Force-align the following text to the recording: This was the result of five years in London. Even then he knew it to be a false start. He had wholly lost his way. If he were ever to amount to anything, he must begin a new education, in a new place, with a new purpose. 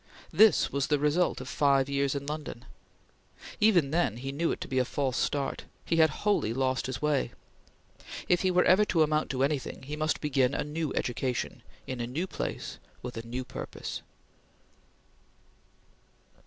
This 0.33 0.71
was 0.71 0.87
the 0.87 0.97
result 0.97 1.41
of 1.41 1.47
five 1.47 1.87
years 1.87 2.15
in 2.15 2.25
London. 2.25 2.65
Even 3.59 3.91
then 3.91 4.17
he 4.17 4.31
knew 4.31 4.51
it 4.51 4.59
to 4.61 4.67
be 4.67 4.79
a 4.79 4.83
false 4.83 5.15
start. 5.15 5.65
He 5.85 5.97
had 5.97 6.09
wholly 6.25 6.55
lost 6.55 6.87
his 6.87 7.03
way. 7.03 7.33
If 8.27 8.41
he 8.41 8.49
were 8.49 8.63
ever 8.63 8.83
to 8.85 9.03
amount 9.03 9.29
to 9.29 9.43
anything, 9.43 9.83
he 9.83 9.95
must 9.95 10.19
begin 10.19 10.55
a 10.55 10.63
new 10.63 10.91
education, 10.95 11.61
in 11.85 12.01
a 12.01 12.07
new 12.07 12.25
place, 12.25 12.79
with 13.03 13.15
a 13.15 13.27
new 13.27 13.45
purpose. 13.45 14.01